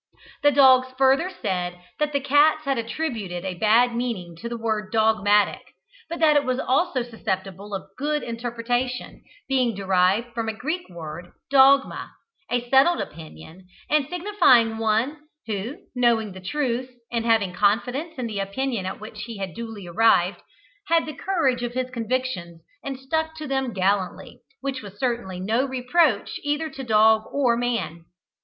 The 0.41 0.49
dogs 0.49 0.87
further 0.97 1.29
said 1.29 1.79
that 1.99 2.11
the 2.11 2.19
cats 2.19 2.63
had 2.65 2.79
attributed 2.79 3.45
a 3.45 3.53
bad 3.59 3.95
meaning 3.95 4.35
to 4.37 4.49
the 4.49 4.57
word 4.57 4.91
"dog 4.91 5.23
matic," 5.23 5.61
but 6.09 6.19
that 6.19 6.35
it 6.35 6.43
was 6.43 6.57
also 6.57 7.03
susceptible 7.03 7.75
of 7.75 7.83
a 7.83 7.87
good 7.99 8.23
interpretation, 8.23 9.21
being 9.47 9.75
derived 9.75 10.33
from 10.33 10.49
a 10.49 10.57
Greek 10.57 10.89
word, 10.89 11.27
dogma, 11.51 12.09
a 12.49 12.67
settled 12.71 12.99
opinion, 12.99 13.67
and 13.91 14.07
signifying 14.09 14.79
one 14.79 15.17
who, 15.45 15.77
knowing 15.93 16.31
the 16.31 16.41
truth, 16.41 16.89
and 17.11 17.23
having 17.23 17.53
confidence 17.53 18.15
in 18.17 18.25
the 18.25 18.39
opinion 18.39 18.87
at 18.87 18.99
which 18.99 19.25
he 19.25 19.37
had 19.37 19.53
duly 19.53 19.85
arrived, 19.85 20.41
had 20.87 21.05
the 21.05 21.13
courage 21.13 21.61
of 21.61 21.73
his 21.75 21.91
convictions 21.91 22.63
and 22.83 22.99
stuck 22.99 23.35
to 23.35 23.45
them 23.45 23.71
gallantly, 23.71 24.41
which 24.61 24.81
was 24.81 24.97
certainly 24.97 25.39
no 25.39 25.63
reproach 25.63 26.39
either 26.43 26.71
to 26.71 26.83
dog 26.83 27.21
or 27.31 27.55
man. 27.55 28.05